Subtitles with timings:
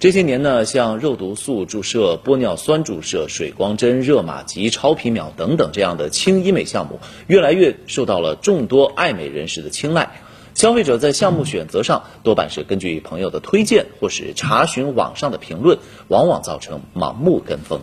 [0.00, 10.22] 这些年呢，像肉毒素注射、玻尿酸注射、水光针、热玛吉、超皮秒等等这样的轻医美项目，越来越受到了众多爱美人士的青睐。
[10.54, 15.78] 消费者在项目选择上多半是根据朋友的推荐或是查询网上的评论，
[16.08, 17.82] 往往造成盲目跟风。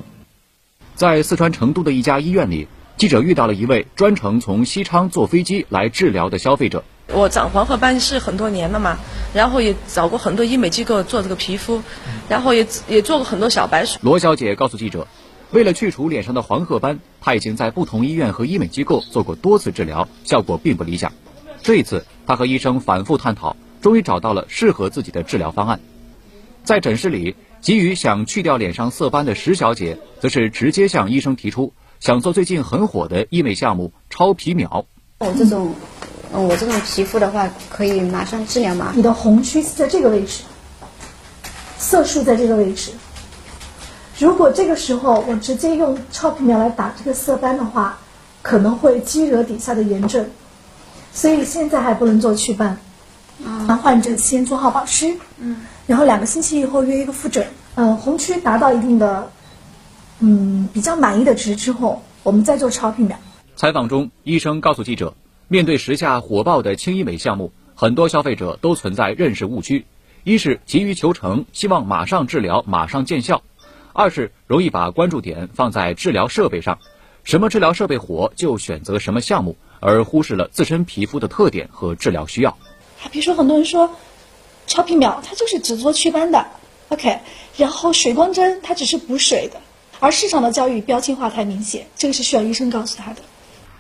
[0.96, 6.84] 在四川成都的一家医院里，记者遇到了一位专程从西昌坐飞机来治疗的消费者。
[7.14, 8.98] 我长黄褐斑是很多年了嘛，
[9.34, 11.82] 然后也找过很多医美机构做这个皮肤，
[12.28, 13.98] 然后也也做过很多小白鼠。
[14.02, 15.08] 罗小姐告诉记者，
[15.52, 21.14] 为了去除脸上的黄褐斑，她已经在不同医院和医美机构做过多次治疗，效果并不理想。
[21.64, 25.80] 这一次，她和医生反复探讨，终于找到了适合自己的治疗方案。
[26.66, 34.86] 在诊室里，急于想去掉脸上色斑的石小姐，则是直接向医生提出想做最近很火的医美项目——超皮秒。
[35.20, 35.74] 我这种。
[36.34, 38.92] 嗯，我这种皮肤的话，可以马上治疗吗？
[38.96, 40.44] 你的红区是在这个位置，
[41.78, 42.92] 色素在这个位置。
[44.20, 47.98] 如果这个时候我直接用超皮秒来打这个色斑的话，
[48.42, 50.30] 可能会激惹底下的炎症，
[51.14, 52.78] 所以现在还不能做祛斑。
[53.68, 57.46] 让患者先做好保湿，嗯，然后两个星期以后约一个复诊。
[57.76, 59.30] 嗯，红区达到一定的，
[60.20, 63.16] 嗯，比较满意的值之后，我们再做超皮秒。
[63.56, 65.14] 采访中，医生告诉记者。
[65.50, 69.86] 面对时下火爆的轻医美项目，很多消费者都存在认识误区：
[70.26, 73.38] 一是急于求成，希望马上治疗、马上见效；
[73.94, 76.80] 二是容易把关注点放在治疗设备上，
[77.24, 82.58] 什么治疗设备火就选择什么项目，而忽视了自身皮肤的特点和治疗需要。
[83.10, 83.96] 比如说，很多人说
[84.66, 86.46] 超皮秒它就是只做祛斑的
[86.90, 87.20] ，OK，
[87.56, 89.62] 然后水光针它只是补水的，
[90.02, 93.22] 而市场的教育标签化太明显，这个是需要医生告诉他的。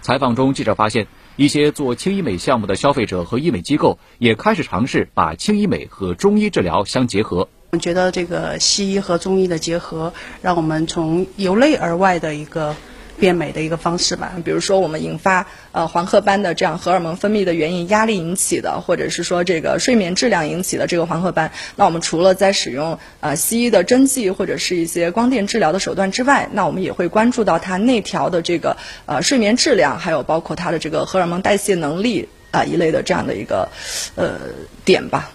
[0.02, 1.08] 采访中，记者发现。
[1.38, 7.48] 一些做轻医美项目的消费者和医美机构也开始尝试把轻医美和中医治疗相结合。
[7.72, 12.76] 我觉得这个西医和中医的结合，让我们从由内而外的一个。
[13.20, 33.70] 变美的一个方式吧，比如说我们引发呃黄褐斑的这样荷尔蒙分泌的原因，压力引起的，或者是说这个睡眠质量引起的这个黄褐斑，那我们除了在使用呃西医的针剂或者是一些光电治疗的手段之外，那我们也会关注到它内调的这个呃睡眠质量，还有包括它的这个荷尔蒙代谢能力啊一类的这样的一个
[34.16, 34.40] 呃
[34.86, 35.31] 点吧。